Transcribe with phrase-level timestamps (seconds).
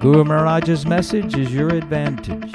[0.00, 2.54] Guru Maharaj's message is your advantage.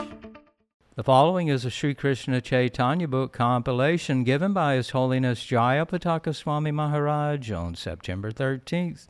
[0.95, 6.71] The following is a Sri Krishna Chaitanya book compilation given by His Holiness Jayapataka Swami
[6.71, 9.07] Maharaj on September 13th,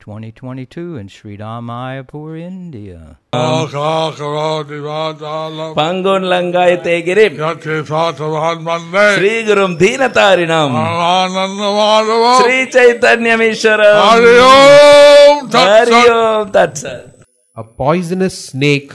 [0.00, 3.18] 2022 in Sri Mayapur, India.
[9.14, 9.78] Sri Gurum
[12.42, 13.36] Sri Chaitanya
[15.54, 16.50] Hari Om
[17.56, 18.92] A poisonous snake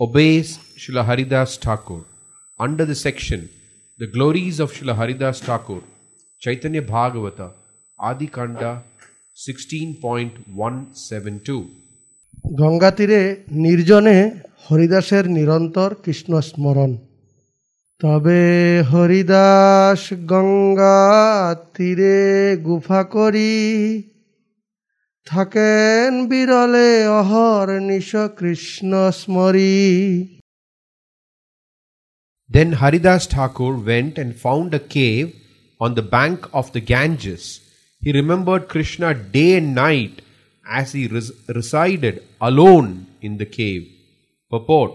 [0.00, 2.04] obeys Srila Haridas Thakur.
[2.58, 3.48] Under the section,
[3.98, 5.82] The Glories of Srila Haridas Thakur,
[6.40, 7.52] Chaitanya Bhagavata,
[7.98, 8.82] Adi Kanda
[9.36, 11.68] 16.172.
[12.60, 13.20] Ganga তীরে
[13.64, 14.16] নির্জনে
[14.66, 16.90] হরিদাসের নিরন্তর কৃষ্ণ স্মরণ
[18.00, 18.40] তবে
[18.92, 20.98] হরিদাস গঙ্গা
[21.74, 22.18] তীরে
[22.66, 23.52] গুফা করি
[25.31, 29.75] থাকেন বিরলে অহর নিশ Krishna স্মরী
[32.55, 35.27] Then Haridas Thakur went and found a cave
[35.83, 37.43] on the bank of the Ganges.
[38.03, 40.15] He remembered Krishna day and night
[40.79, 42.15] as he res- resided
[42.49, 42.89] alone
[43.25, 43.83] in the cave.
[44.51, 44.93] Purport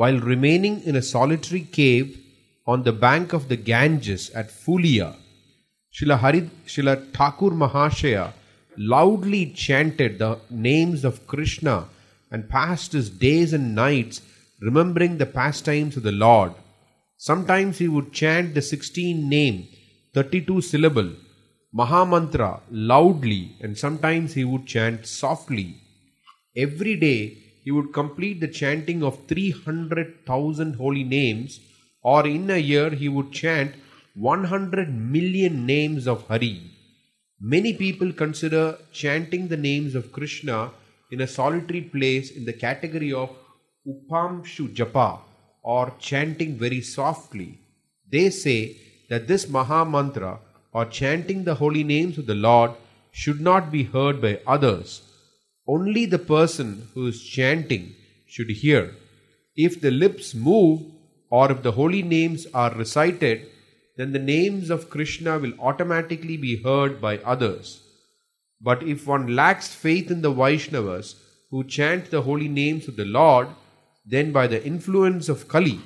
[0.00, 2.08] While remaining in a solitary cave
[2.66, 5.08] on the bank of the Ganges at Fulia,
[5.94, 8.26] Srila, Harid- Srila Thakur Mahashaya
[8.77, 11.87] loudly chanted the names of Krishna
[12.31, 14.21] and passed his days and nights
[14.61, 16.53] remembering the pastimes of the Lord.
[17.17, 19.67] Sometimes he would chant the 16 name,
[20.13, 21.13] 32 syllable,
[21.73, 25.75] Mahamantra loudly, and sometimes he would chant softly.
[26.55, 31.59] Every day he would complete the chanting of 300,000 holy names,
[32.01, 33.75] or in a year he would chant
[34.13, 36.74] 100 million names of Hari.
[37.39, 40.71] Many people consider chanting the names of Krishna
[41.11, 43.29] in a solitary place in the category of
[43.85, 45.19] Upamshu Japa
[45.61, 47.59] or chanting very softly.
[48.09, 48.77] They say
[49.09, 50.39] that this Maha Mantra
[50.71, 52.71] or chanting the holy names of the Lord
[53.11, 55.01] should not be heard by others.
[55.67, 57.95] Only the person who is chanting
[58.27, 58.95] should hear.
[59.55, 60.83] If the lips move
[61.29, 63.47] or if the holy names are recited,
[63.97, 67.81] then the names of Krishna will automatically be heard by others.
[68.61, 71.15] But if one lacks faith in the Vaishnavas
[71.49, 73.47] who chant the holy names of the Lord,
[74.05, 75.79] then by the influence of Kali,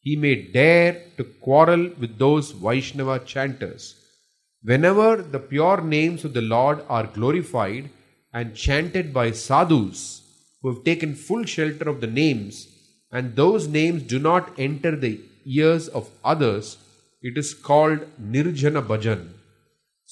[0.00, 3.94] he may dare to quarrel with those Vaishnava chanters.
[4.62, 7.90] Whenever the pure names of the Lord are glorified
[8.32, 10.22] and chanted by sadhus
[10.60, 12.68] who have taken full shelter of the names,
[13.12, 16.78] and those names do not enter the ears of others,
[17.28, 18.00] it is called
[18.32, 19.22] Nirjana Bhajan.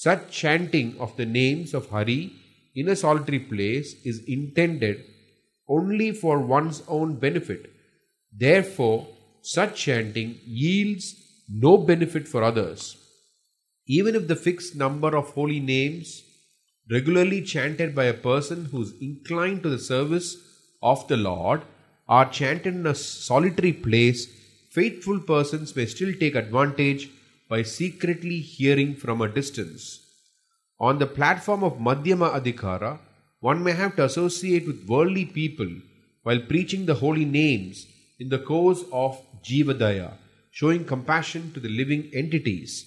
[0.04, 2.22] Such chanting of the names of Hari
[2.74, 5.04] in a solitary place is intended
[5.68, 7.70] only for one's own benefit.
[8.44, 9.06] Therefore,
[9.42, 11.14] such chanting yields
[11.48, 12.96] no benefit for others.
[13.86, 16.22] Even if the fixed number of holy names
[16.90, 20.36] regularly chanted by a person who is inclined to the service
[20.82, 21.62] of the Lord
[22.08, 24.26] are chanted in a solitary place,
[24.74, 27.08] faithful persons may still take advantage
[27.48, 30.00] by secretly hearing from a distance.
[30.80, 32.98] On the platform of Madhyama Adhikara,
[33.38, 35.70] one may have to associate with worldly people
[36.24, 37.86] while preaching the holy names
[38.18, 40.14] in the course of Jivadaya,
[40.50, 42.84] showing compassion to the living entities.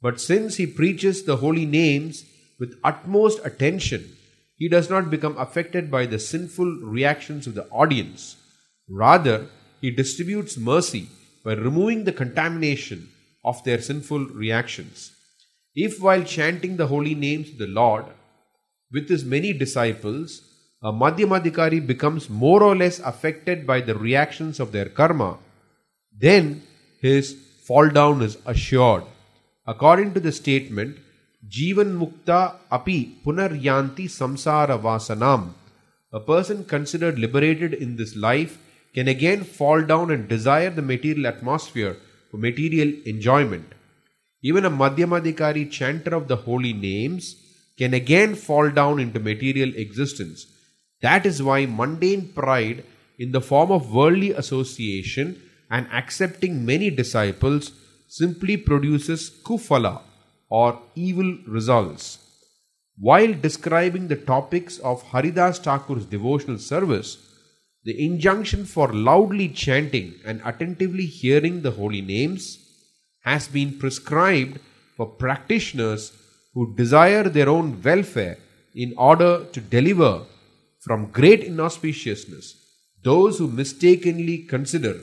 [0.00, 2.24] But since he preaches the holy names
[2.58, 4.16] with utmost attention,
[4.56, 8.36] he does not become affected by the sinful reactions of the audience.
[8.88, 9.48] Rather,
[9.80, 11.08] he distributes mercy
[11.48, 13.08] by removing the contamination
[13.42, 15.12] of their sinful reactions.
[15.74, 18.04] If while chanting the holy names of the Lord
[18.92, 20.42] with his many disciples,
[20.82, 25.38] a Madhyamadikari becomes more or less affected by the reactions of their karma,
[26.26, 26.62] then
[27.00, 27.34] his
[27.66, 29.04] fall down is assured.
[29.66, 30.98] According to the statement,
[31.48, 35.52] Jivan Mukta api punaryanti samsara vasanam.
[36.12, 38.58] A person considered liberated in this life
[38.94, 41.96] can again fall down and desire the material atmosphere
[42.30, 43.72] for material enjoyment.
[44.42, 47.36] Even a Madhyamadikari chanter of the holy names
[47.76, 50.46] can again fall down into material existence.
[51.00, 52.84] That is why mundane pride
[53.18, 57.72] in the form of worldly association and accepting many disciples
[58.08, 60.02] simply produces kufala
[60.48, 62.18] or evil results.
[62.98, 67.27] While describing the topics of Haridas Thakur's devotional service,
[67.88, 72.44] the injunction for loudly chanting and attentively hearing the holy names
[73.28, 74.58] has been prescribed
[74.96, 76.02] for practitioners
[76.52, 78.36] who desire their own welfare
[78.74, 80.12] in order to deliver
[80.86, 82.46] from great inauspiciousness
[83.08, 84.94] those who mistakenly consider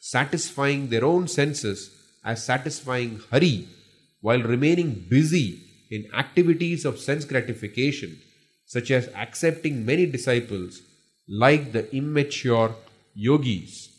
[0.00, 1.90] satisfying their own senses
[2.24, 3.56] as satisfying Hari
[4.20, 5.48] while remaining busy
[5.90, 8.20] in activities of sense gratification,
[8.66, 10.82] such as accepting many disciples
[11.28, 12.74] like the immature
[13.14, 13.90] yogis.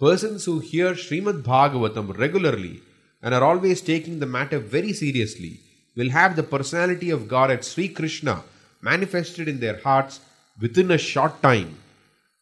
[0.00, 2.80] Persons who hear Srimad Bhagavatam regularly
[3.22, 5.60] and are always taking the matter very seriously
[5.96, 8.42] will have the personality of Godhead Sri Krishna
[8.80, 10.20] manifested in their hearts
[10.60, 11.76] within a short time.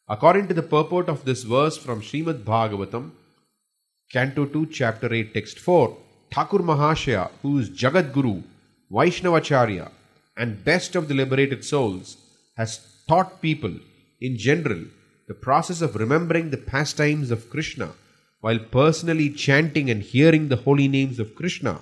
[0.08, 3.10] According to the purport of this verse from Srimad Bhagavatam,
[4.12, 5.96] Canto 2, Chapter 8, Text 4,
[6.30, 8.42] Thakur Mahashaya, who is Jagat Guru,
[8.90, 9.90] Vaishnavacharya,
[10.36, 12.16] and best of the liberated souls,
[12.56, 13.74] has taught people
[14.20, 14.84] in general
[15.28, 17.92] the process of remembering the pastimes of Krishna
[18.40, 21.80] while personally chanting and hearing the holy names of Krishna.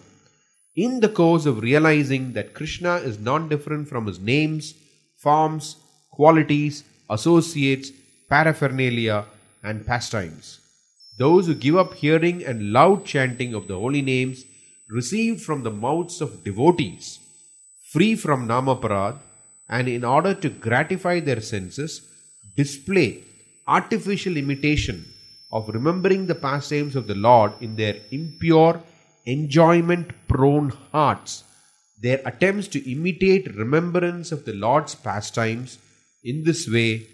[0.76, 4.74] In the course of realizing that Krishna is non different from his names,
[5.16, 5.76] forms,
[6.10, 7.90] qualities, associates,
[8.28, 9.24] paraphernalia,
[9.62, 10.60] and pastimes.
[11.18, 14.44] Those who give up hearing and loud chanting of the holy names
[14.88, 17.18] received from the mouths of devotees,
[17.92, 19.18] free from namaparad,
[19.76, 21.92] and in order to gratify their senses,
[22.56, 23.22] display
[23.66, 25.04] artificial imitation
[25.52, 28.82] of remembering the pastimes of the Lord in their impure,
[29.26, 31.44] enjoyment prone hearts.
[32.02, 35.78] Their attempts to imitate remembrance of the Lord's pastimes
[36.24, 37.06] in this way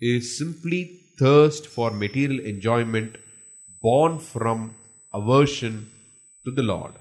[0.00, 3.16] is simply thirst for material enjoyment
[3.80, 4.74] born from
[5.12, 5.90] aversion
[6.44, 6.92] to the Lord.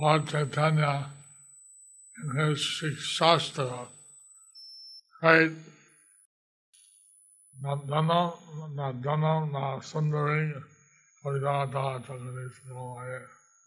[0.00, 1.06] Lord Chaitanya
[2.98, 3.62] शास्त्र
[5.24, 5.48] है।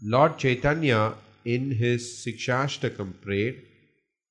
[0.03, 0.95] Lord Chaitanya
[1.47, 3.67] in his Shikshashtakam prayed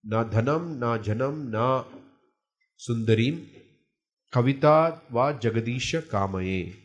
[0.07, 1.85] न धनम न जनम न
[2.79, 3.31] सुंदरी
[4.33, 6.83] कविता व जगदीश कामये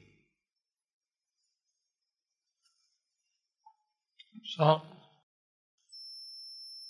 [4.43, 4.90] सा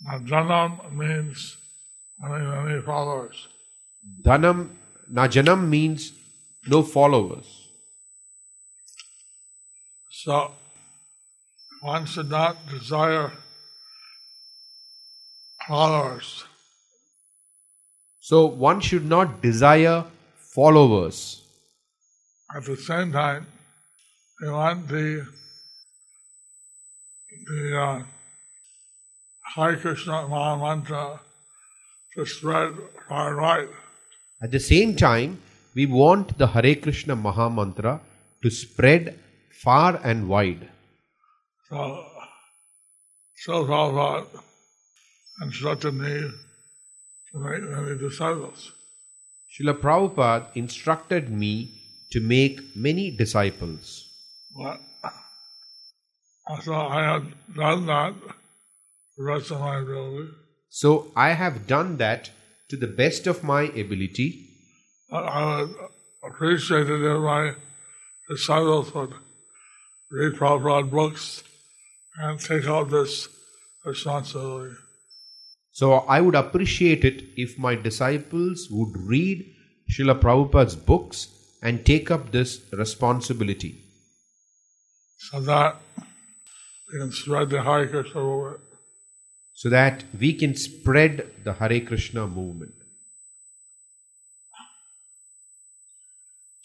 [0.03, 1.57] na dhanam means
[2.19, 3.47] many, many followers.
[4.23, 4.69] Dhanam,
[5.09, 6.13] na janam means
[6.67, 7.69] no followers.
[10.11, 10.51] So
[11.81, 13.31] one should not desire
[15.67, 16.45] followers.
[18.19, 20.05] So one should not desire
[20.55, 21.41] followers.
[22.55, 23.47] At the same time,
[24.41, 25.25] we want the
[27.47, 28.03] the uh,
[29.55, 31.19] Hare Krishna Maha Mantra
[32.15, 32.73] to spread
[33.09, 33.67] far and wide.
[34.41, 35.41] At the same time,
[35.75, 37.99] we want the Hare Krishna Maha Mantra
[38.43, 39.19] to spread
[39.61, 40.69] far and wide.
[41.69, 42.05] So,
[43.35, 44.27] so Prabhupada
[45.41, 46.31] instructed me
[47.31, 48.71] to make many disciples.
[49.51, 51.71] Srila Prabhupada instructed me
[52.11, 54.07] to make many disciples.
[54.55, 54.79] But
[56.47, 58.35] I have done that the rest of my ability.
[60.69, 62.31] So I have done that
[62.69, 64.47] to the best of my ability.
[65.11, 65.75] I would
[66.23, 67.55] appreciate it if my
[68.29, 69.13] disciples would
[70.09, 71.43] read Prabhupada books
[72.17, 73.27] and take out this
[73.85, 74.75] responsibility.
[75.73, 79.45] So I would appreciate it if my disciples would read
[79.91, 81.27] Srila Prabhupada's books
[81.61, 83.83] and take up this responsibility
[85.17, 85.77] so that
[86.91, 88.70] we can spread the Hare Krishna movement.
[89.61, 92.73] So that we can spread the Hare Krishna movement.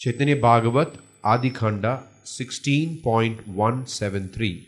[0.01, 4.65] Chaitanya Bhagavat Adi Khanda 16.173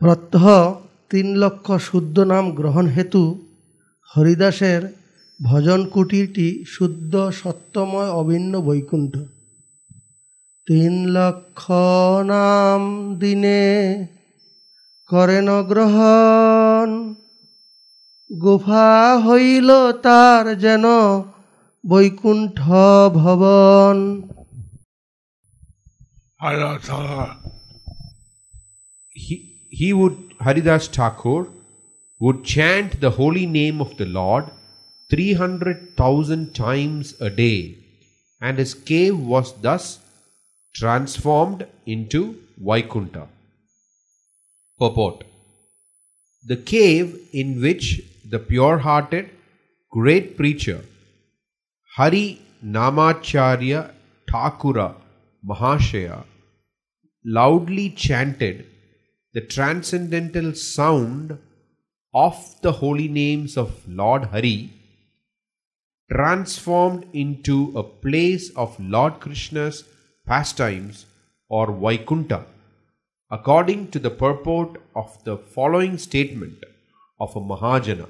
[0.00, 0.44] প্রত্যহ
[1.10, 3.22] তিন লক্ষ শুদ্ধ নাম গ্রহণ হেতু
[4.10, 4.82] হরিদাসের
[5.40, 9.14] ভজন কুটিরটি শুদ্ধ সত্যময় অভিন্ন বৈকুণ্ঠ
[10.68, 11.62] তিন লক্ষ
[12.32, 12.82] নাম
[13.18, 13.62] দিনে
[15.11, 16.89] করেন গ্রহণ
[18.31, 18.91] গুফা
[19.25, 19.69] হইল
[20.05, 20.85] তার যেন
[21.83, 22.59] বৈকুণ্ঠ
[23.19, 23.97] ভবন
[26.41, 27.31] Ayatollah.
[29.25, 29.35] he,
[29.69, 31.41] he would, Haridas Thakur,
[32.21, 34.45] would chant the holy name of the Lord
[35.09, 37.59] 300,000 times a day,
[38.39, 39.99] and his cave was thus
[40.73, 42.21] transformed into
[42.61, 43.27] Vaikunta.
[44.78, 45.24] Purport
[46.46, 49.30] The cave in which the pure hearted,
[49.90, 50.84] great preacher
[51.96, 53.92] Hari Namacharya
[54.28, 54.94] Thakura
[55.46, 56.24] Mahashaya
[57.24, 58.66] loudly chanted
[59.32, 61.38] the transcendental sound
[62.12, 64.70] of the holy names of Lord Hari
[66.10, 69.84] transformed into a place of Lord Krishna's
[70.26, 71.06] pastimes
[71.48, 72.44] or Vaikunta,
[73.30, 76.58] according to the purport of the following statement
[77.20, 78.08] of a Mahajana.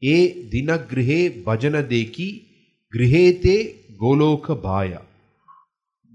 [0.00, 2.28] E dinagrihe bhajana deki
[2.94, 5.02] grihete goloka bhaya.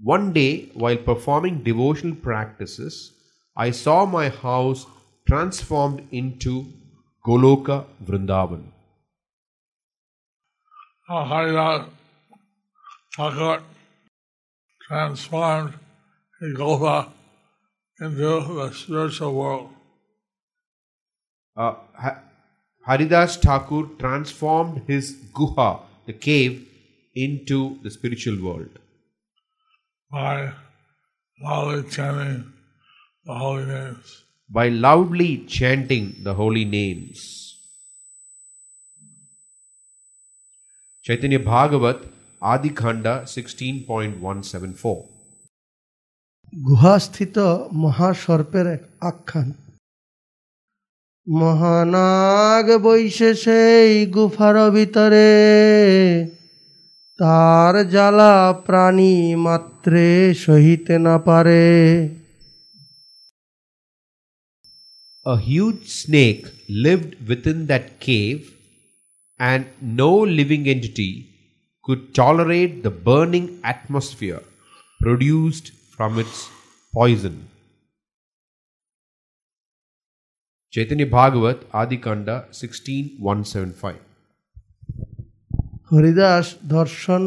[0.02, 3.12] One day, while performing devotional practices,
[3.56, 4.86] I saw my house
[5.28, 6.66] transformed into
[7.24, 8.64] Goloka Vrindavan.
[11.06, 11.88] Haridas
[13.16, 13.62] Thakur
[14.88, 15.74] transformed
[16.56, 17.12] Gopa
[18.02, 19.70] into the spiritual world.
[21.56, 22.18] Uh, Ha-
[22.86, 26.66] Haridas Thakur transformed his guha, the cave,
[27.14, 28.78] into the spiritual world
[30.10, 30.52] by
[31.42, 32.52] loudly chanting
[33.24, 34.24] the holy names.
[34.48, 37.20] by loudly chanting the holy names.
[41.02, 42.08] Chaitanya Bhagavat
[42.42, 45.11] Adikhanda 16.174
[46.52, 47.36] গুহাস্থিত
[47.82, 49.48] মহাসর্পের এক আখ্যান
[51.26, 55.30] মহানাগ বৈশে সেই গুফার ভিতরে
[57.18, 58.34] তার জ্বালা
[58.66, 61.64] প্রাণী মাত্রে সহিতে না পারে
[65.26, 66.44] A huge snake
[66.84, 68.40] lived within that cave,
[69.40, 71.12] and no living entity
[71.84, 74.42] could tolerate the burning atmosphere
[75.00, 75.66] produced
[75.98, 76.50] from its
[76.94, 77.48] poison.
[80.72, 83.96] Chaitanya Bhagavat Adikanda 16175
[85.90, 87.22] Haridas দর্শন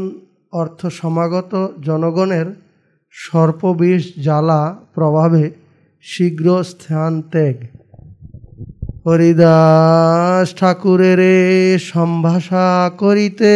[0.54, 2.48] অর্থ সমাগত জনগণের
[3.16, 4.62] সর্পবিষ জ্বালা
[4.96, 5.44] প্রভাবে
[6.06, 7.58] শীঘ্র স্থান ত্যাগ
[9.06, 11.22] হরিদাস ঠাকুরের
[11.92, 12.66] সম্ভাষা
[12.98, 13.54] করিতে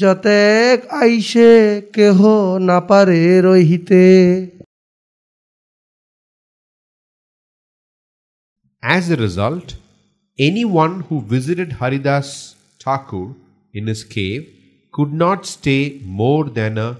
[0.00, 1.50] যতেক আইসে
[1.96, 2.18] কেহ
[2.68, 4.04] না পারে রহিতে
[8.96, 9.68] As a result,
[10.48, 12.28] anyone who visited Haridas
[12.82, 13.26] Thakur
[13.78, 14.42] in his cave
[14.94, 15.82] could not stay
[16.22, 16.90] more than a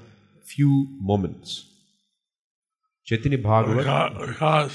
[0.52, 0.74] few
[1.10, 1.48] moments.
[3.08, 4.74] Chaitanya Bhagavat Because, because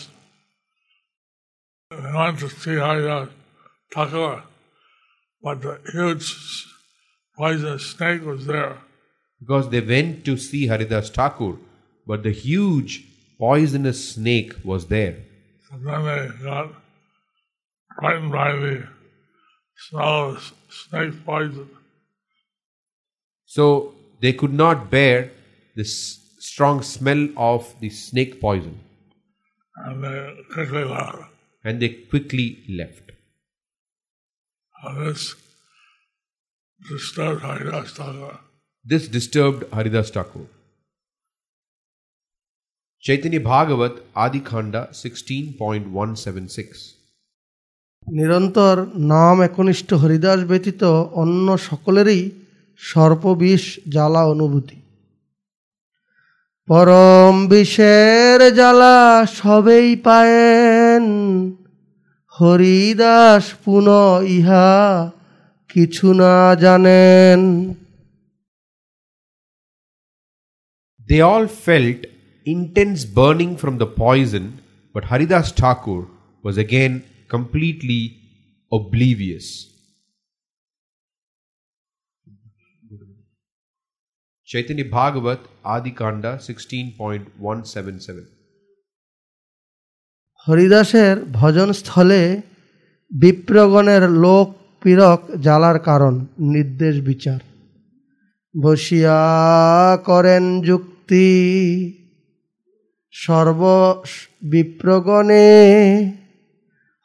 [1.91, 3.29] they went to see Haridas
[3.93, 4.43] Thakur,
[5.43, 6.27] but the huge
[7.36, 8.76] poisonous snake was there.
[9.40, 11.56] because they went to see Haridas Thakur,
[12.06, 12.92] but the huge
[13.38, 15.16] poisonous snake was there.
[15.68, 16.70] So then they got
[17.98, 18.88] frightened by the
[19.88, 21.68] smell of snake poison.
[23.44, 25.30] So they could not bear
[25.74, 25.92] this
[26.38, 28.80] strong smell of the snake poison
[29.84, 31.18] And they quickly left.
[31.64, 32.46] and they quickly
[32.80, 33.12] left.
[34.98, 35.34] This
[36.80, 38.38] disturbed Haridas Thakur.
[38.84, 40.46] This disturbed Haridas Thakur.
[43.04, 46.92] Chaitanya Bhagavat Adikhanda 16.176
[48.06, 48.76] নিরন্তর
[49.12, 50.84] নাম একনিষ্ঠ হরিদাস ব্যতীত
[51.22, 52.30] অন্য সকলেরই
[52.80, 54.78] সর্পবিষ জ্বালা অনুভূতি
[56.68, 61.04] পরম বিষের জ্বালা সবেই পায়েন
[62.34, 63.86] হরিদাস পুন
[64.28, 65.15] ইহা
[65.69, 66.33] কিছু না
[66.63, 67.39] জানেন
[71.09, 71.99] They all felt
[72.45, 74.45] intense burning from the poison,
[74.95, 76.01] but Haridas Thakur
[76.43, 76.93] was again
[77.27, 78.01] completely
[78.71, 79.47] oblivious.
[84.47, 88.25] Chaitanya Bhagavat Adikanda 16.177
[90.47, 92.21] হরিদাসের ভজন স্থলে
[93.11, 94.47] বিপ্রগণের লোক
[94.86, 96.14] পীরক জ্বালার কারণ,
[96.54, 97.40] নির্দেশ বিচার
[98.54, 99.18] বসিয়া
[100.04, 101.28] করেন যুক্তি
[103.14, 103.62] সর্ব
[104.42, 105.48] বিপ্রগণে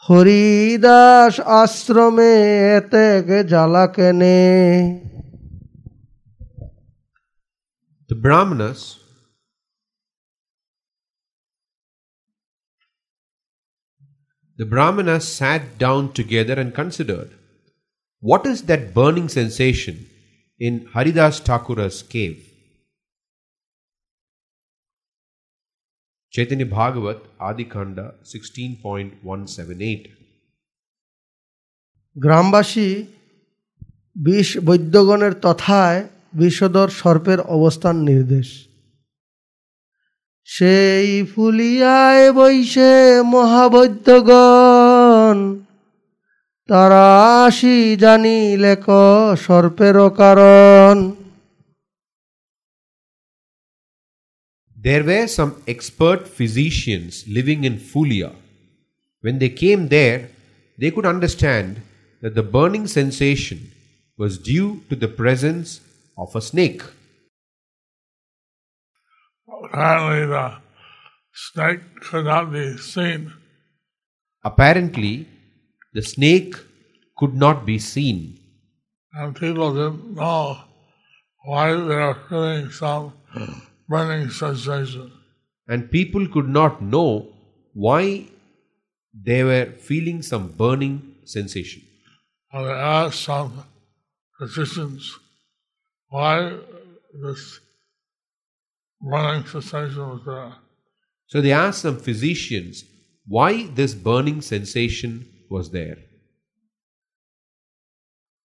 [0.03, 2.33] হরিদাস আশ্রমে
[2.77, 3.05] এতে
[3.47, 4.39] জ্বালা কেনে
[8.09, 8.81] Brahmin's
[14.59, 17.40] The Brahmanas sat down together and considered.
[18.23, 20.05] What is that burning sensation
[20.59, 22.47] in Haridas Thakura's cave?
[26.33, 30.07] Chaitanya Bhagavat Adikanda 16.178
[32.15, 33.05] গ্রামবাসী
[34.15, 38.67] বিষ বৈদ্যগণের তথায় বিষধর সর্পের অবস্থান নির্দেশ
[40.47, 45.60] সেই ফুলিয়ায় বৈশে মহাবৈদ্যগণ
[46.70, 47.04] তারা
[47.46, 48.84] আসি জানি লেখ
[49.46, 50.96] সর্পেরও কারণ
[54.86, 58.30] There were some expert physicians living in Fulia.
[59.24, 60.20] When they came there,
[60.80, 61.70] they could understand
[62.22, 63.58] that the burning sensation
[64.16, 65.68] was due to the presence
[66.22, 66.82] of a snake.
[69.48, 70.46] Apparently, the
[71.32, 73.32] snake could not be seen.
[74.44, 75.14] Apparently,
[75.93, 76.55] the snake
[77.17, 78.39] could not be seen,
[79.13, 80.57] and people didn't know
[81.45, 83.13] why they were feeling some
[83.89, 85.11] burning sensation.
[85.67, 87.27] and people could not know
[87.73, 88.25] why
[89.27, 90.95] they were feeling some burning
[91.25, 91.81] sensation.
[92.51, 93.63] And they asked some
[94.39, 95.17] physicians
[96.09, 96.57] why
[97.23, 97.59] this
[99.01, 100.53] burning sensation was there.
[101.27, 102.83] So they asked some physicians
[103.25, 105.98] why this burning sensation was there.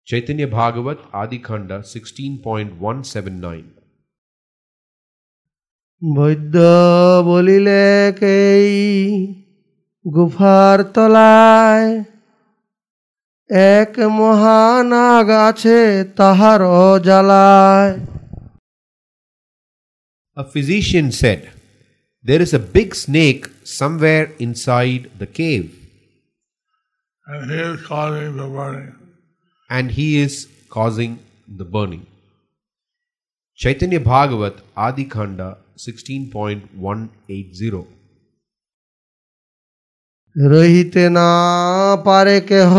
[0.06, 3.64] Chaitanya Bhagavat Adikhanda 16.179
[6.02, 6.56] বৈদ্য
[7.30, 7.84] বলিলে
[8.20, 8.68] কেই
[10.04, 11.88] গুফার তলায়
[13.76, 15.80] এক মহানাগ আছে
[16.18, 16.62] তাহার
[17.06, 17.94] জ্বালায়
[20.36, 21.40] A physician said,
[22.24, 23.44] There is a big snake
[23.78, 25.68] somewhere inside the cave,
[27.27, 28.93] And he is causing the burning.
[29.69, 31.19] and he is causing
[31.59, 32.05] the burning.
[33.59, 37.85] Chaitanya Bhagavat Adikhanda 16.180
[40.35, 41.29] রহিতে না
[42.05, 42.73] পারে কেহ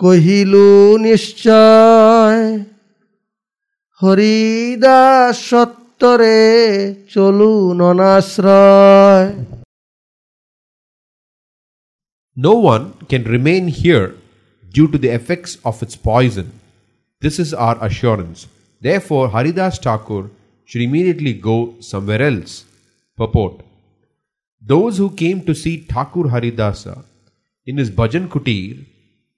[0.00, 0.68] কহিলু
[1.06, 2.40] নিশ্চয়
[4.00, 6.40] হরিদাস সত্তরে
[7.12, 9.26] চলু ননাশ্রয়
[12.36, 14.14] No one can remain here
[14.72, 16.52] due to the effects of its poison.
[17.20, 18.46] This is our assurance.
[18.80, 20.30] Therefore, Haridas Thakur
[20.64, 22.64] should immediately go somewhere else.
[23.16, 23.62] Purport
[24.62, 27.04] Those who came to see Thakur Haridasa
[27.66, 28.86] in his Bhajan Kutir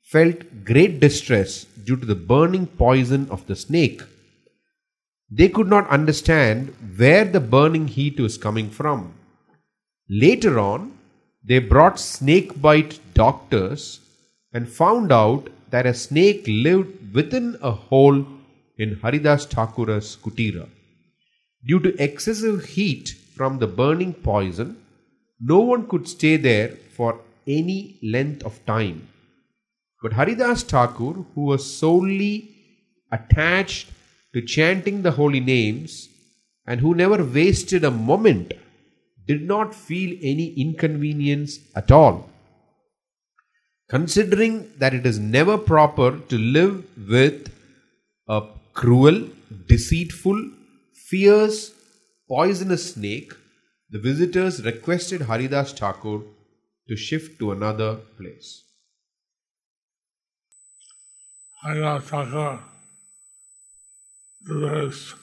[0.03, 4.03] felt great distress due to the burning poison of the snake.
[5.31, 9.15] They could not understand where the burning heat was coming from.
[10.11, 10.92] Later on,
[11.45, 14.01] they brought snake bite doctors
[14.53, 18.25] and found out that a snake lived within a hole
[18.79, 20.69] in Haridas Thakura's kutira.
[21.67, 24.77] Due to excessive heat from the burning poison,
[25.41, 29.09] no one could stay there for any length of time.
[30.03, 32.51] But Haridas Thakur, who was solely
[33.11, 33.91] attached
[34.35, 36.09] to chanting the holy names
[36.67, 38.53] and who never wasted a moment,
[39.27, 42.29] did not feel any inconvenience at all.
[43.89, 47.53] Considering that it is never proper to live with
[48.29, 49.29] a cruel,
[49.67, 50.51] deceitful,
[50.95, 51.73] fierce,
[52.29, 53.35] poisonous snake,
[53.91, 56.23] the visitors requested Haridas Thakur
[56.89, 58.65] to shift to another place.
[61.63, 62.61] Haridas Thakur
[64.47, 65.15] through his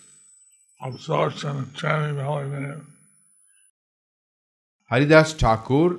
[0.82, 2.88] absorption in chanting the holy name,
[4.90, 5.98] Haridas Thakur,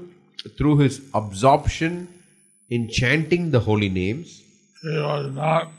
[0.58, 2.08] through his absorption
[2.68, 4.42] in chanting the holy names,
[4.82, 5.70] he was not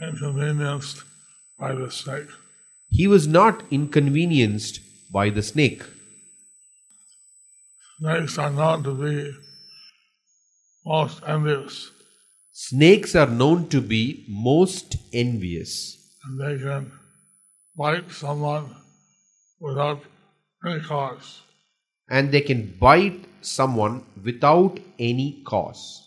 [0.00, 1.04] inconvenienced
[1.58, 2.28] by the snake.
[2.90, 4.80] he was not inconvenienced
[5.12, 5.82] by the snake.
[8.00, 9.32] Snakes are known to be
[10.86, 11.90] most envious,
[12.52, 16.90] Snakes are known to be most envious and they can
[17.76, 18.74] bite someone
[19.60, 20.02] without
[20.66, 21.42] any cause.
[22.08, 26.04] And they can bite someone without any cause.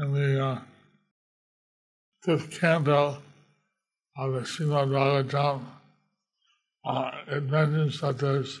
[0.00, 0.60] In the uh,
[2.22, 3.18] fifth canto
[4.16, 5.64] of the Srimad Bhagavatam,
[6.84, 8.60] uh, it mentions that there's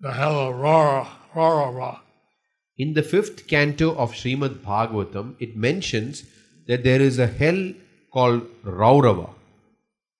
[0.00, 2.00] the hell of Rara, Rara,
[2.76, 6.24] In the fifth canto of Srimad Bhagavatam, it mentions
[6.66, 7.72] that there is a hell
[8.12, 9.30] called Raurava,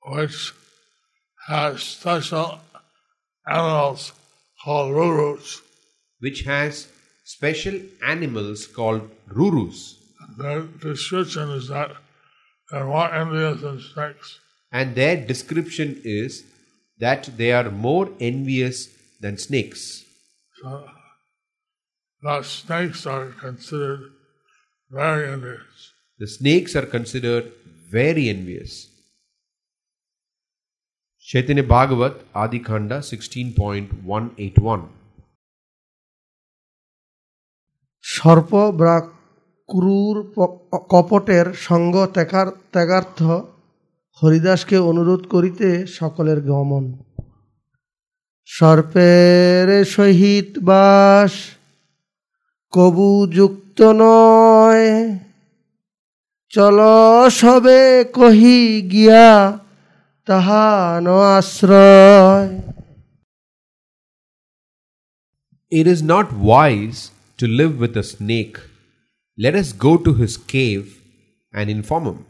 [0.07, 0.53] which
[1.49, 2.61] has special
[3.47, 4.13] animals
[4.65, 5.61] called Rurus.
[6.23, 6.87] which has
[7.25, 9.95] special animals called rurus.
[10.39, 11.97] Their description is that
[12.71, 14.39] they're more envious than snakes.
[14.71, 16.45] And their description is
[16.99, 18.89] that they are more envious
[19.21, 20.05] than snakes.
[20.63, 20.87] So,
[22.43, 24.13] snakes are considered
[24.91, 25.93] very envious.
[26.19, 27.53] The snakes are considered
[27.91, 28.87] very envious.
[31.35, 32.15] Chaitanya Bhagavat
[32.45, 34.81] Adi Khanda 16.181
[38.03, 39.01] সর্প বা
[39.69, 40.33] ক্রূর
[40.89, 43.23] কপটের সঙ্গ ত্যাগার ত্যাগার্থ
[44.23, 46.99] হরিদাসকে অনুরোধ করিতে সকলের গমন।
[48.47, 51.33] সর্পের সহিত বাস
[52.71, 55.19] কবু যুক্ত নয়।
[56.49, 56.79] চল
[57.31, 59.59] সবে কহি গিয়া
[60.30, 60.66] তাহা
[61.06, 62.52] ন আশ্রয়
[65.80, 68.58] It is not wise to live with a snake.
[69.38, 71.02] Let us go to his cave
[71.54, 72.26] and inform him.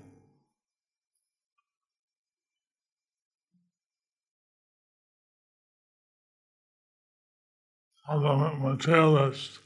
[8.10, 8.34] And the
[8.68, 9.60] materialist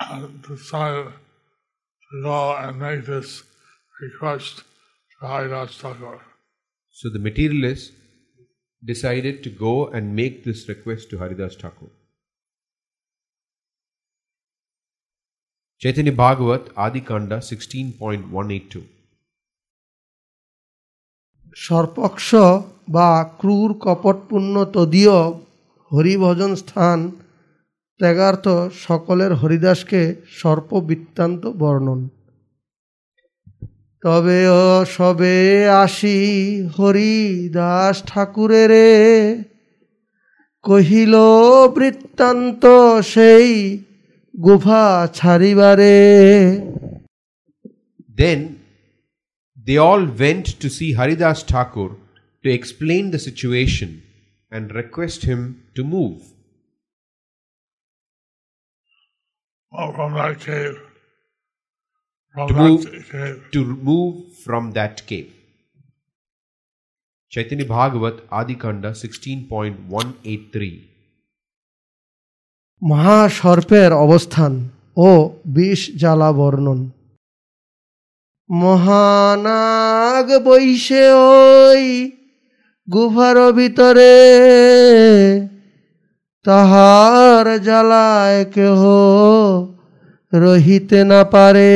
[0.00, 1.12] uh, decided
[2.10, 3.42] to go and make this
[4.00, 4.56] request
[5.20, 6.20] to Haridas Thakur.
[6.99, 7.91] So the materialist
[8.83, 11.89] decided to go and make this request to Haridas Thakur.
[15.81, 18.83] Chaitanya Bhagavat Adi Kanda 16.182
[21.55, 22.27] সর্পক্ষ
[22.89, 25.17] বা ক্রূর কপটপূর্ণ তদীয়
[25.91, 26.99] হরিভজন স্থান
[27.99, 28.45] ত্যাগার্থ
[28.87, 30.01] সকলের হরিদাসকে
[30.39, 31.99] সর্প বৃত্তান্ত বর্ণন
[34.07, 35.37] তবে ও সবে
[35.83, 36.19] আসি
[36.75, 38.73] হরিদাস ঠাকুরের
[40.65, 41.15] কহিল
[41.75, 42.63] বৃত্তান্ত
[43.13, 43.49] সেই
[44.35, 45.99] গুফা ছাড়িবারে
[48.17, 48.41] then
[49.57, 51.89] they all went to see Haridas Thakur
[52.43, 53.91] to explain the situation
[54.51, 55.41] and request him
[55.75, 56.13] to move
[59.71, 60.55] ওরকম লাগছে
[62.37, 62.83] To move.
[63.51, 65.33] To move from that cave.
[67.31, 70.69] Chaitanya Bhagavat Adi Kanda 16.183
[72.81, 74.53] মহাসর্পের অবস্থান
[74.97, 75.09] ও
[75.55, 76.79] বিষ জ্বালা বর্ণন
[78.49, 81.83] মহানাগ বৈশে ওই
[82.87, 84.13] গুফার ভিতরে
[86.45, 88.81] তাহার জ্বালায় কেহ
[90.33, 91.71] রহিতে না পারে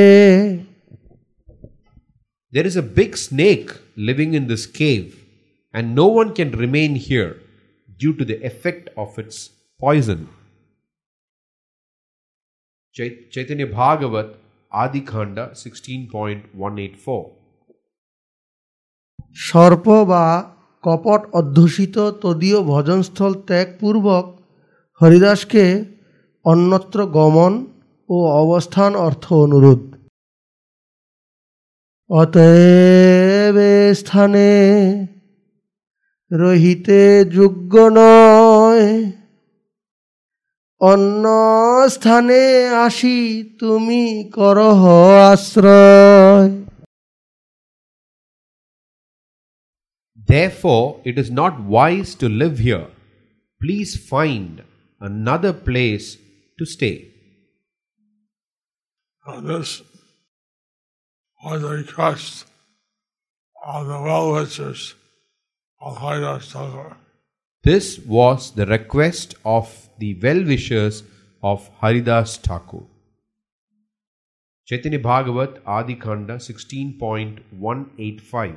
[2.53, 3.69] There is a big snake
[4.09, 5.07] living in this cave,
[5.73, 7.33] and no one can remain here
[7.99, 9.37] due to the effect of its
[9.79, 10.19] poison.
[12.95, 14.29] Chait- Chaitanya Bhagavat
[14.71, 17.23] Adi Khanda 16.184
[19.35, 20.25] সর্প বা
[20.83, 24.25] কপট অধ্যুষিত তদীয় ভজনস্থল ত্যাগপূর্বক
[25.01, 25.63] হরিদাসকে
[26.45, 27.53] অন্যত্র গমন
[28.11, 29.81] ও অবস্থান অর্থ অনুরোধ
[32.09, 33.57] অতএব
[33.93, 34.51] স্থানে
[36.31, 37.01] রহিতে
[37.37, 38.87] যোগ্য নয়
[40.81, 41.25] অন্য
[41.87, 42.41] স্থানে
[42.85, 43.17] আসি
[43.59, 44.03] তুমি
[44.37, 44.81] করহ
[45.31, 46.51] আশ্রয়
[50.27, 52.87] Therefore, it is not wise to live here.
[53.61, 54.63] Please find
[55.01, 56.07] another place
[56.59, 57.10] to stay.
[59.25, 59.81] Uh, this
[61.43, 62.45] was a request
[63.63, 64.95] of the well wishers
[65.79, 66.97] of Haridas Thakur.
[67.63, 71.03] This was the request of the well wishers
[71.43, 72.83] of Haridas Thakur.
[74.67, 78.55] Chaitanya Bhagavat Adi Khanda 16.185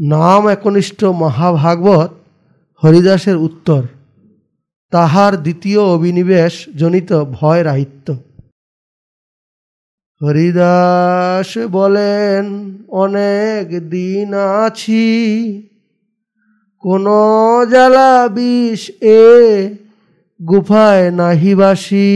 [0.00, 2.10] নাম একনিষ্ঠ মহাভাগবত
[2.82, 3.82] হরিদাসের উত্তর
[4.92, 8.08] তাহার দ্বিতীয় অভিনিবেশ জনিত ভয় রাহিত্য।
[10.20, 12.42] হরিদাস বলেন,
[12.88, 15.08] অনেক দিন আছি,
[16.84, 17.06] কোন
[17.70, 19.26] জ্বালা বিষ এ
[20.40, 22.10] গুফায় নাহিবাসি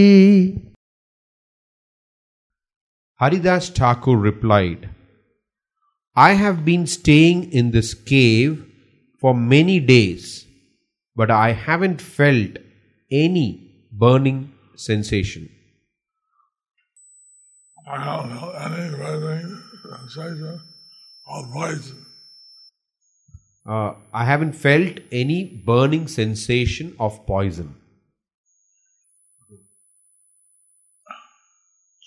[3.21, 4.81] Haridas Thakur replied
[6.17, 8.47] I have been staying in this cave
[9.23, 10.23] for many days
[11.15, 12.57] but I haven't felt
[13.11, 15.51] any burning sensation.
[17.87, 20.61] I don't know any burning sensation
[21.29, 22.07] of poison.
[23.65, 27.77] Uh, I haven't felt any burning sensation of poison.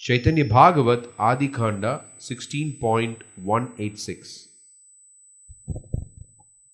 [0.05, 4.49] Chaitanya Bhagavat Adi Khanda 16.186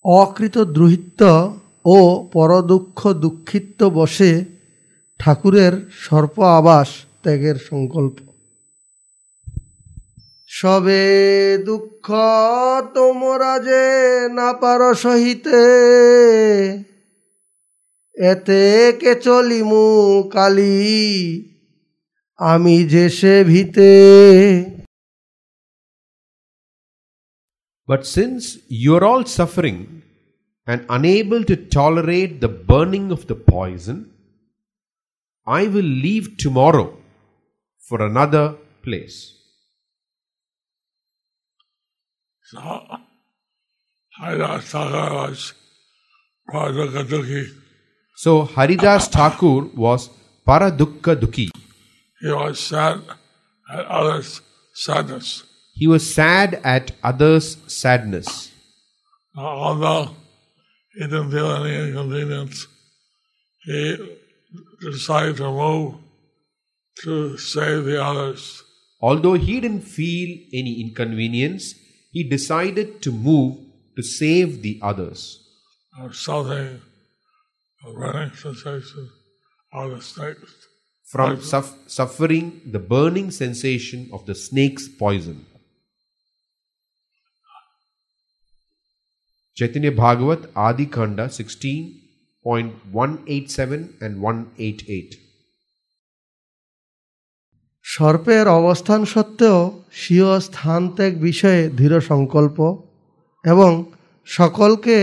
[0.03, 1.33] অকৃত druhitta.
[1.85, 1.97] ও
[2.33, 4.31] পরদুঃখ দুঃখিত্ব বসে
[5.19, 5.73] ঠাকুরের
[6.05, 6.89] সর্প আবাস
[7.23, 8.17] ত্যাগের সংকল্প।
[10.49, 11.03] সবে
[11.65, 12.07] দুঃখ
[12.93, 13.83] তোমরা যে
[14.37, 15.63] না পার সহিতে,
[18.15, 18.63] এতে
[18.99, 19.85] কে চলিমু
[20.33, 20.91] কালী,
[22.39, 23.93] আমি যে সে ভিতে।
[28.17, 28.45] Since
[28.81, 29.79] you are all suffering
[30.67, 34.11] and unable to tolerate the burning of the poison,
[35.45, 36.97] I will leave tomorrow
[37.87, 39.37] for another place.
[42.43, 42.59] So,
[44.19, 45.53] Haridas Thakur was
[46.49, 47.61] Paradukadukhi.
[48.15, 50.09] So Haridas Thakur was
[50.45, 51.49] Paradukka Dukhi.
[52.19, 53.01] He was sad
[53.73, 54.41] at others'
[54.73, 55.43] sadness.
[55.73, 58.51] He was sad at others' sadness.
[59.35, 60.15] Although
[60.93, 62.67] he didn't feel any inconvenience,
[63.63, 64.17] he
[64.81, 65.95] decided to move
[67.03, 68.63] to save the others.
[69.01, 71.73] Although he didn't feel any inconvenience,
[72.11, 73.57] he decided to move
[73.95, 75.39] to save the others.
[76.11, 76.81] Something,
[77.85, 79.09] a running sensation
[79.73, 80.67] of the snakes.
[81.05, 85.45] From suff- suffering the burning sensation of the snake's poison.
[89.61, 95.17] Chaitanya Bhagavat, Adi Khanda 16.187 and 188.
[97.85, 102.57] সর্পের অবস্থান সত্ত্বেও স্বীয় স্থান ত্যাগ বিষয়ে দৃঢ় সংকল্প
[103.45, 103.85] এবং
[104.27, 104.97] সকলকে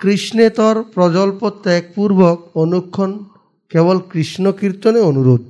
[0.00, 3.10] কৃষ্ণেতর প্রজল্প ত্যাগপূর্বক অনুক্ষণ
[3.72, 5.42] কেবল কৃষ্ণ কীর্তনে অনুরোধ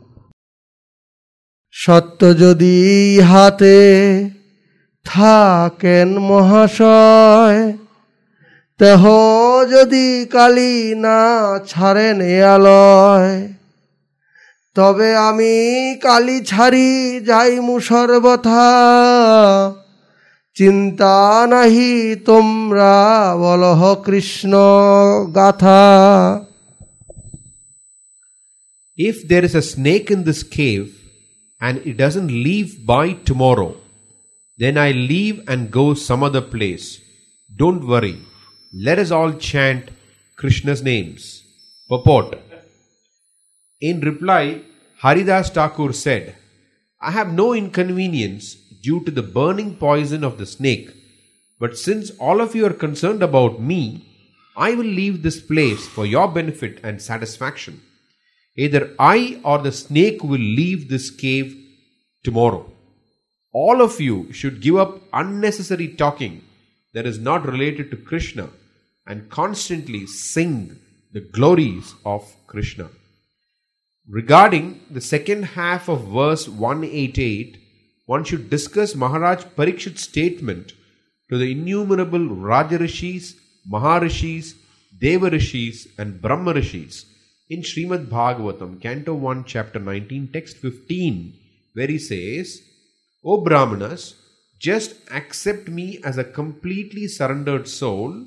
[1.75, 2.77] সত্য যদি
[3.23, 3.77] হাতে
[5.07, 7.61] থাকেন মহাশয়
[8.83, 9.03] তেহ
[9.75, 11.21] যদি কালী না
[11.71, 12.21] ছাড়েন
[12.55, 13.35] আলয়
[14.77, 15.55] তবে আমি
[16.07, 16.89] কালি ছাড়ি
[17.29, 18.67] যাইমু সর্বথা
[20.57, 21.17] চিন্তা
[21.53, 21.93] নাহি
[22.29, 22.95] তোমরা
[23.45, 24.53] বলহ কৃষ্ণ
[25.39, 25.85] গাথা
[29.09, 30.89] If there is a snake in this cave
[31.61, 33.73] and it doesn't leave by tomorrow,
[34.59, 36.87] then I leave and go some other place.
[37.51, 38.19] Don't worry.
[38.75, 39.91] Let us all chant
[40.35, 41.45] Krishna's names.
[41.91, 42.39] Purport.
[43.83, 44.63] In reply,
[44.97, 46.37] Haridas Thakur said,
[46.99, 50.91] I have no inconvenience due to the burning poison of the snake,
[51.61, 54.07] but since all of you are concerned about me,
[54.57, 57.83] I will leave this place for your benefit and satisfaction.
[58.57, 61.63] Either I or the snake will leave this cave
[62.25, 62.73] tomorrow.
[63.53, 66.43] All of you should give up unnecessary talking
[66.95, 68.49] that is not related to Krishna
[69.07, 70.79] and constantly sing
[71.13, 72.89] the glories of Krishna.
[74.09, 77.59] Regarding the second half of verse 188,
[78.07, 80.73] one should discuss Maharaj Parikshit's statement
[81.31, 83.35] to the innumerable Rajarishis,
[83.71, 84.55] Maharishis,
[85.01, 87.05] Devarishis, and Brahmarishis
[87.49, 91.35] in Srimad Bhagavatam, Canto 1, Chapter 19, Text 15,
[91.75, 92.63] where he says,
[93.25, 94.15] O Brahmanas,
[94.59, 98.27] just accept me as a completely surrendered soul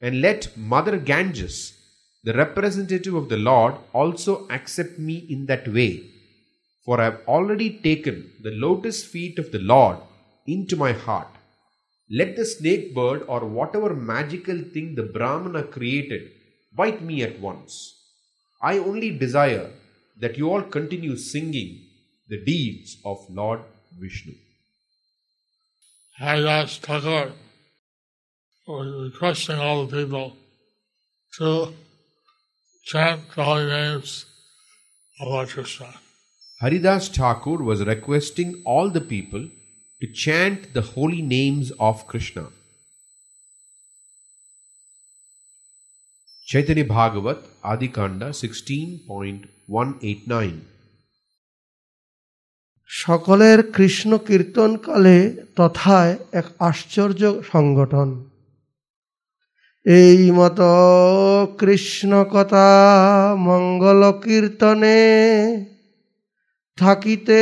[0.00, 1.74] and let Mother Ganges,
[2.24, 6.04] the representative of the Lord, also accept me in that way.
[6.84, 9.98] For I have already taken the lotus feet of the Lord
[10.46, 11.28] into my heart.
[12.10, 16.30] Let the snake bird or whatever magical thing the Brahmana created
[16.74, 17.94] bite me at once.
[18.62, 19.70] I only desire
[20.18, 21.86] that you all continue singing
[22.28, 23.60] the deeds of Lord
[23.98, 24.34] Vishnu.
[26.18, 27.32] Haridas Thakur
[28.70, 30.36] was requesting all the people
[31.38, 31.72] to
[32.84, 34.26] chant the holy names
[35.20, 35.88] of Lord Krishna.
[36.60, 39.48] Haridas Thakur was requesting all the people
[40.00, 42.46] to chant the holy names of Krishna.
[46.46, 50.60] Chaitanya Bhagavat Adikanda 16.189
[53.02, 55.16] সকলের কৃষ্ণ কীর্তনকালে
[55.58, 58.08] তথায় এক আশ্চর্য সংগঠন
[59.86, 60.60] এই মত
[61.58, 62.68] কৃষ্ণ কথা
[63.48, 65.00] মঙ্গল কীর্তনে
[66.78, 67.40] থাকিতে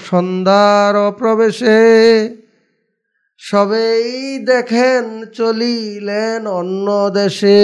[0.10, 1.82] সন্ধ্যার প্রবেশে
[3.40, 4.10] সবেই
[4.52, 5.04] দেখেন
[5.38, 6.88] চলিলেন অন্য
[7.20, 7.64] দেশে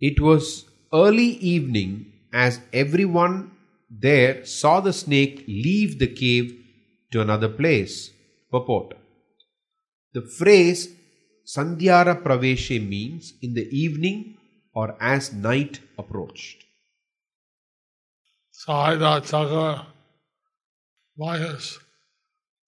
[0.00, 0.44] It was
[0.92, 1.92] early evening
[2.44, 3.34] as everyone
[3.90, 6.46] there saw the snake leave the cave
[7.12, 7.94] to another place.
[8.52, 8.88] Purport
[10.14, 10.80] The phrase
[11.47, 14.37] Sandhyara Praveshe means in the evening
[14.73, 16.65] or as night approached.
[18.51, 19.85] So Haridas Thakur,
[21.17, 21.79] by his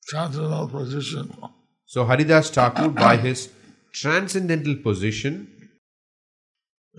[0.07, 1.33] transcendental position,
[1.85, 3.49] So Haridas Thakur, by his
[3.91, 5.47] transcendental position,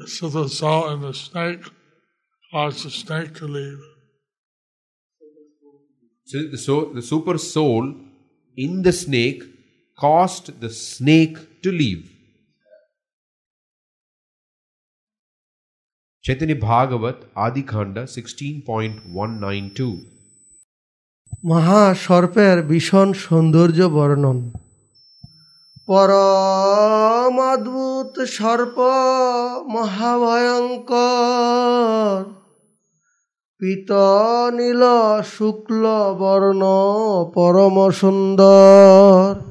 [0.07, 1.65] So the soul and the snake
[2.51, 3.81] caused the snake to leave.
[6.25, 7.95] so the, so the super soul
[8.57, 9.43] in the snake
[10.01, 12.05] caused the snake to leave.
[16.25, 19.93] Chaitanya Bhagavat Adi Khanda 16.192
[21.45, 24.39] মহাসর্পের ভীষণ সৌন্দর্য বর্ণন
[25.89, 28.77] পরম অদ্ভুত সর্প
[29.75, 31.11] মহাভয়ঙ্কর
[33.61, 33.91] পিত
[34.57, 34.83] নীল
[35.35, 35.85] শুক্ল
[36.23, 36.63] বর্ণ
[37.35, 39.50] পরম সুন্দর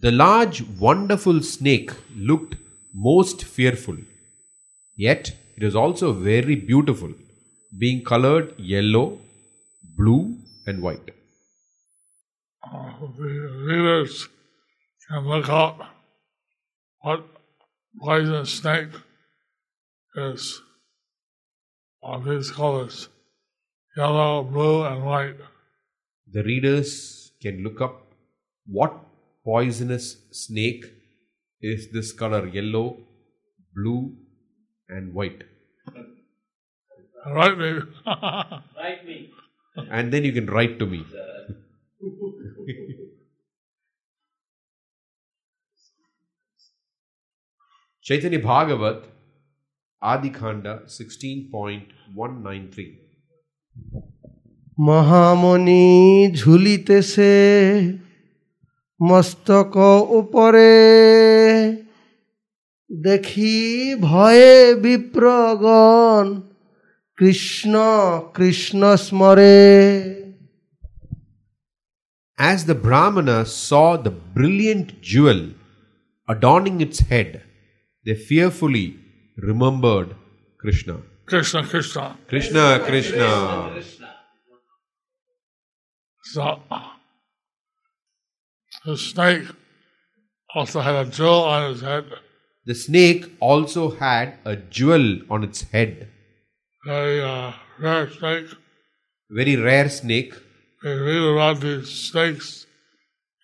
[0.00, 2.56] The large, wonderful snake looked
[2.92, 3.96] most fearful,
[4.94, 7.12] yet it was also very beautiful,
[7.78, 9.18] being colored yellow,
[9.96, 11.10] blue, and white.
[13.18, 14.28] The readers
[15.08, 15.80] can look up
[17.00, 17.24] what
[17.98, 18.90] poison snake
[20.16, 20.60] is
[22.02, 23.08] of these colors
[23.96, 25.36] yellow, blue, and white.
[26.30, 28.02] The readers can look up
[28.66, 29.05] what
[29.45, 30.85] poisonous snake
[31.61, 32.97] is this color yellow,
[33.75, 34.15] blue,
[34.89, 35.43] and white.
[37.25, 37.81] Right, me.
[39.89, 41.05] And then you can write to me.
[48.01, 49.05] Chaitanya Bhagavat
[50.01, 52.97] Adi Khanda 16.193
[54.87, 55.83] মহামণি
[56.39, 57.33] ঝুলিতেছে
[58.99, 59.75] মস্তক
[60.19, 60.73] উপরে
[62.89, 63.57] দেখি
[64.07, 66.25] ভয়ে বিপ্রগণ
[67.19, 67.73] Krishna
[68.37, 69.59] Krishna স্মরে
[72.51, 75.41] As the Brahmana saw the brilliant jewel
[76.33, 77.31] adorning its head,
[78.05, 78.87] they fearfully
[79.49, 80.09] remembered
[80.61, 80.95] Krishna.
[81.25, 82.17] Krishna, Krishna.
[82.27, 83.29] Krishna, Krishna.
[86.23, 86.59] So
[88.86, 89.46] the snake
[90.54, 92.04] also had a jewel on his head.
[92.66, 96.08] The snake also had a jewel on its head.
[96.86, 98.46] Very uh, rare snake.
[99.28, 100.34] Very rare snake.
[100.84, 102.66] We read about these snakes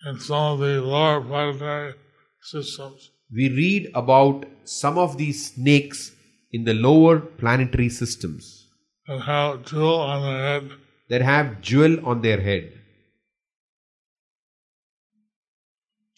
[0.05, 1.93] in some of the lower planetary
[2.41, 3.11] systems.
[3.35, 6.11] We read about some of these snakes
[6.51, 8.67] in the lower planetary systems
[9.07, 10.71] and have jewel on their head.
[11.09, 12.71] that have jewel on their head.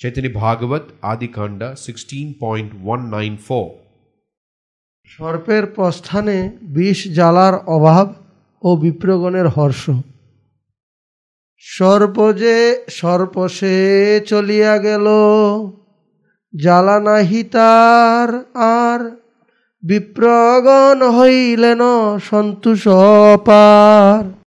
[0.06, 3.70] Chaitanya Bhagavat Adikanda 16.194.
[5.06, 6.38] সর্পের প্রস্থানে
[6.76, 8.08] বিষ জ্বালার অভাব
[8.64, 9.84] ও বিপ্রগণের হর্ষ
[11.66, 12.56] সর্প যে
[12.90, 13.76] সর্প সে
[14.28, 15.08] চলিয়া গেল,
[16.54, 18.30] জ্বালা নাহি তার
[18.80, 19.00] আর
[19.84, 21.82] বিপ্রগণ হইলেন
[22.30, 22.84] সন্তোষ
[23.34, 24.45] অপার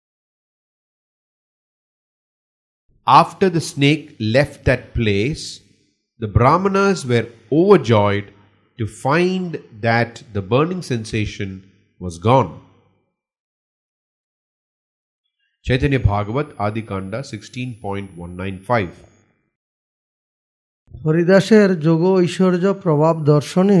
[3.07, 5.61] After the snake left that place,
[6.19, 8.31] the Brahmanas were overjoyed
[8.77, 11.63] to find that the burning sensation
[11.99, 12.61] was gone.
[15.65, 18.87] Chaitanya Bhagavat Adikanda 16.195
[21.05, 23.79] হরিদাসের যোগ ঐশ্বর্য প্রভাব দর্শনে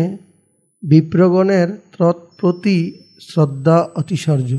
[0.83, 1.67] বিপ্রগণের
[1.97, 2.77] তৎপ্রতি
[3.29, 4.51] শ্রদ্ধা অতিশর্য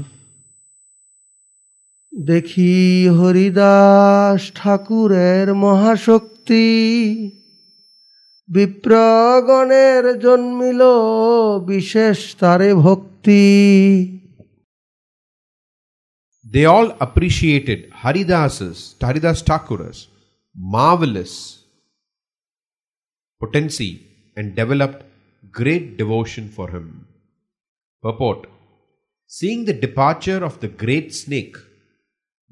[2.15, 2.75] দেখি
[3.19, 6.67] হরিদাস ঠাকুরের মহাশক্তি
[8.49, 10.81] বিপ্রগণের জন্মিল
[11.71, 13.45] বিশেষ তারে ভক্তি
[16.53, 19.99] They all appreciated Haridas's, Haridas Thakura's
[20.75, 21.33] marvelous
[23.41, 23.91] potency
[24.37, 25.01] and developed
[25.51, 26.87] great devotion for him.
[28.03, 28.39] Purport
[29.37, 31.55] Seeing the departure of the great snake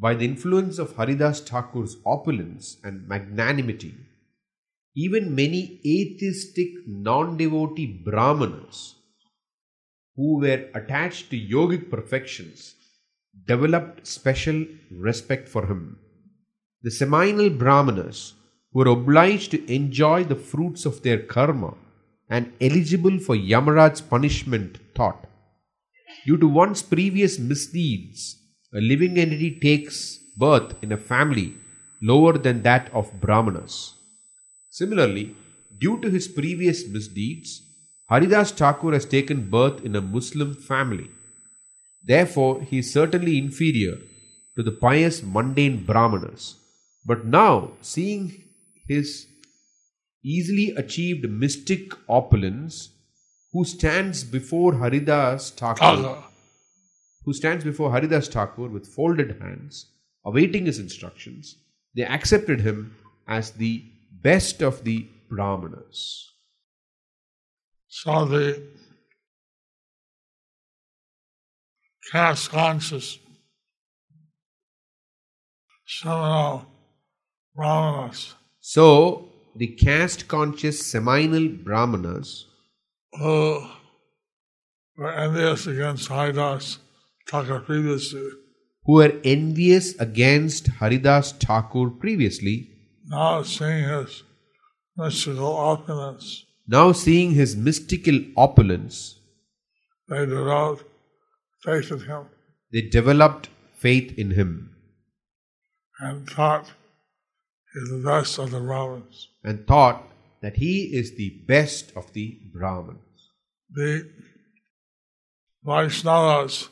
[0.04, 3.94] by the influence of Haridas Thakur's opulence and magnanimity,
[4.96, 8.96] even many atheistic non devotee Brahmanas
[10.18, 12.76] who were attached to yogic perfections
[13.48, 15.98] developed special respect for him.
[16.82, 18.34] The seminal Brahmanas
[18.72, 21.76] who were obliged to enjoy the fruits of their karma
[22.30, 25.28] and eligible for Yamaraj's punishment thought.
[26.26, 28.43] Due to one's previous misdeeds,
[28.74, 31.54] a living entity takes birth in a family
[32.02, 33.94] lower than that of Brahmanas.
[34.70, 35.36] Similarly,
[35.80, 37.62] due to his previous misdeeds,
[38.10, 41.10] Haridas Thakur has taken birth in a Muslim family.
[42.04, 43.98] Therefore, he is certainly inferior
[44.56, 46.56] to the pious mundane Brahmanas.
[47.06, 48.44] But now, seeing
[48.88, 49.28] his
[50.24, 52.90] easily achieved mystic opulence,
[53.52, 56.24] who stands before Haridas Thakur.
[57.26, 59.88] Who stands before Haridas Thakur with folded hands,
[60.26, 61.58] awaiting his instructions,
[61.96, 62.96] they accepted him
[63.28, 63.84] as the
[64.22, 66.32] best of the Brahmanas.
[67.88, 68.64] So the
[72.12, 73.20] caste conscious
[75.86, 76.66] seminal
[77.56, 78.36] brahmanas.
[78.60, 82.46] So, the caste conscious seminal Brahmanas
[83.12, 83.68] who
[84.98, 86.80] were envious against Haridas
[87.32, 92.70] who were envious against Haridas Thakur previously,
[93.06, 94.24] now seeing his
[94.98, 99.20] mystical opulence, now seeing his mystical opulence,
[100.10, 100.84] they developed
[101.64, 102.26] faith in him.
[102.72, 104.76] They developed faith in him.
[106.00, 106.72] And thought
[107.74, 109.30] he's the best of the Brahmins.
[109.44, 110.04] and thought
[110.42, 113.00] that he is the best of the Brahmins.
[113.70, 114.10] The
[115.66, 116.68] Vaishnavas,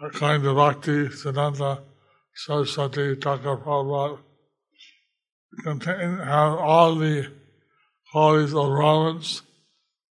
[0.00, 1.80] according to Bhakti Siddhanta
[2.34, 4.18] Saraswati Thakur Prabhupada,
[5.62, 7.32] contain have all the
[8.12, 9.42] qualities of Brahmins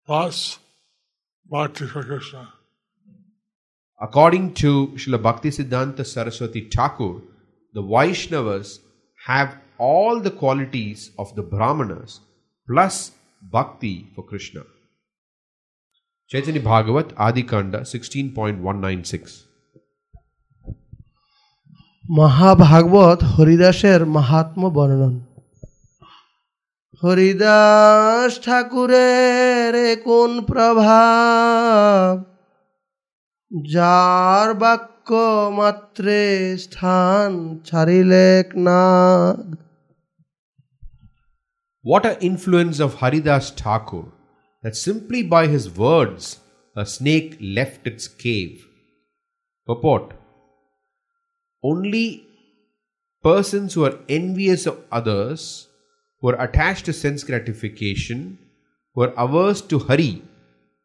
[0.05, 0.59] plus
[1.49, 2.53] Bhakti for Krishna.
[4.01, 7.21] According to Srila Bhakti Siddhanta Saraswati Thakur,
[7.73, 8.79] the Vaishnavas
[9.25, 12.21] have all the qualities of the Brahmanas
[12.67, 13.11] plus
[13.41, 14.63] bhakti for Krishna.
[16.29, 19.43] Chaitanya Bhagavat Adikanda 16.196
[22.04, 25.14] মহাভাগবত হরিদাসের মাহাত্ম বর্ণন
[27.02, 32.14] হরিদাস ঠাকুরের এ কোন প্রভাব
[33.66, 35.10] যার বাক্য
[35.58, 36.20] মাত্রে
[36.58, 37.30] স্থান
[37.64, 39.38] ছাড়িলেক নাগ
[41.84, 44.06] What an influence of Haridas Thakur
[44.64, 46.24] that simply by his words
[46.76, 48.56] a snake left its cave.
[49.68, 50.06] Purport
[51.63, 52.27] Only
[53.23, 55.69] persons who are envious of others,
[56.19, 58.37] who are attached to sense gratification,
[58.93, 60.21] who are averse to Hari,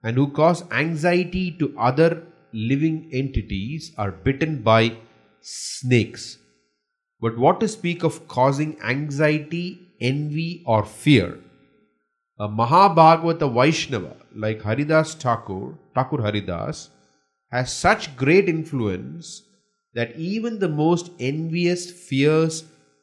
[0.03, 2.23] and who cause anxiety to other
[2.53, 4.97] living entities are bitten by
[5.41, 6.39] snakes.
[7.21, 11.41] But what to speak of causing anxiety, envy, or fear?
[12.39, 16.91] A Mahabhagavata Vaishnava like Haridas Thakur, Thakur Haridas,
[17.51, 19.43] has such great influence
[19.99, 22.59] that even the most envious, fierce,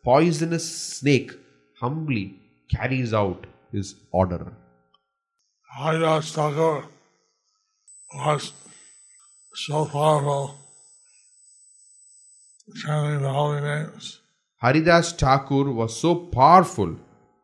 [0.09, 0.65] poisonous
[0.97, 1.31] snake
[1.79, 2.25] humbly
[2.73, 4.43] carries out his order.
[5.77, 6.85] Haridas Thakur
[8.13, 8.53] was
[9.53, 10.55] so powerful
[12.83, 14.21] chanting the holy names.
[14.61, 16.95] Haridas Thakur was so powerful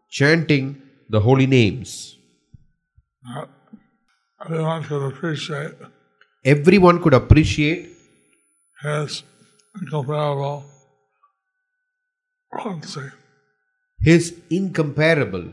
[0.09, 2.15] chanting the holy names.
[3.25, 3.49] that
[4.45, 5.73] Everyone could appreciate
[6.53, 7.89] Everyone could appreciate
[8.83, 9.21] his
[9.74, 10.64] incomparable
[12.52, 13.10] potency.
[14.00, 15.50] his incomparable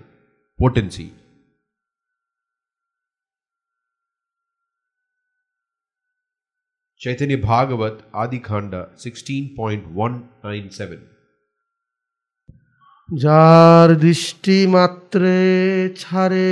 [0.60, 1.14] potency.
[7.02, 11.00] Chaitanya Bhagavat Adi Khanda 16.197
[13.10, 15.36] যার দৃষ্টি মাত্রে
[15.96, 16.52] ছাড়ে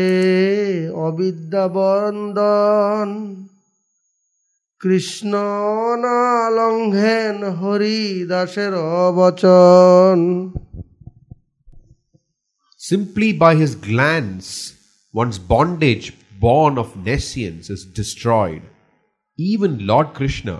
[1.07, 3.35] অবিদ্যা বন্দন
[4.83, 5.33] কৃষ্ণ
[6.05, 6.19] না
[6.57, 8.01] লঙ্ঘেন হরি
[8.31, 8.73] দাসের
[9.17, 10.19] বচন
[12.89, 14.47] Simply by his glance,
[15.19, 16.07] one's bondage
[16.45, 18.63] born of nescience is destroyed.
[19.51, 20.55] Even Lord Krishna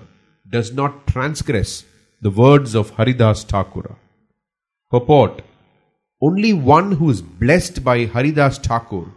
[0.55, 1.71] does not transgress
[2.25, 3.95] the words of Haridas Thakura.
[4.91, 5.35] Purport
[6.27, 9.07] Only one who is blessed by Haridas Thakur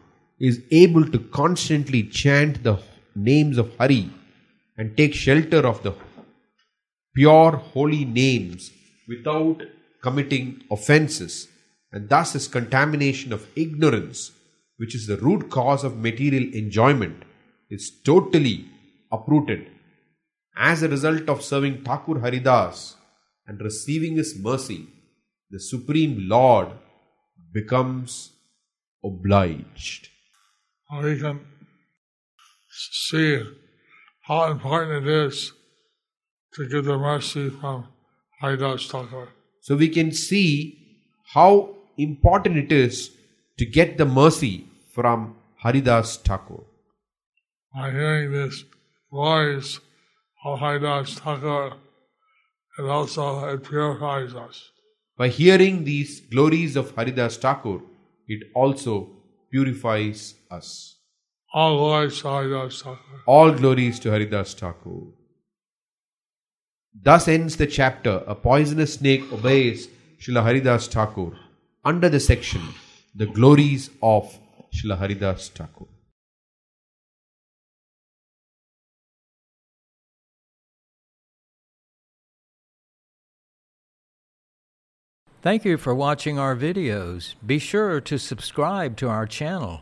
[0.48, 2.76] is able to constantly chant the
[3.30, 4.04] names of Hari
[4.79, 5.93] and take shelter of the
[7.13, 8.71] pure holy names
[9.09, 9.61] without
[10.01, 11.33] committing offenses,
[11.91, 14.31] and thus his contamination of ignorance,
[14.77, 17.23] which is the root cause of material enjoyment,
[17.69, 18.57] is totally
[19.11, 19.67] uprooted.
[20.55, 22.95] As a result of serving Thakur Haridas
[23.47, 24.87] and receiving his mercy,
[25.51, 26.69] the Supreme Lord
[27.53, 28.31] becomes
[29.03, 30.07] obliged.
[30.89, 31.41] Can
[32.69, 33.43] see
[34.29, 35.53] how important it is
[36.53, 37.87] to get the mercy from
[38.39, 39.29] Haridas Thakur.
[39.61, 40.77] So we can see
[41.33, 43.09] how important it is
[43.57, 46.61] to get the mercy from Haridas Thakur.
[47.73, 48.65] By hearing this
[49.11, 49.79] voice
[50.45, 51.73] of Haridas Thakur,
[52.77, 54.69] it also it purifies us.
[55.17, 57.81] By hearing these glories of Haridas Thakur,
[58.27, 59.09] it also
[59.49, 60.98] purifies us.
[61.51, 63.21] All glories to Haridas Thakur.
[63.25, 65.07] All glories to Haridas Thakur.
[67.01, 69.87] Thus ends the chapter A Poisonous Snake Obeys
[70.19, 71.31] Srila Haridas Thakur
[71.83, 72.61] under the section
[73.15, 74.37] The Glories of
[74.75, 75.87] Srila Haridas Thakur.
[85.41, 87.33] Thank you for watching our videos.
[87.43, 89.81] Be sure to subscribe to our channel.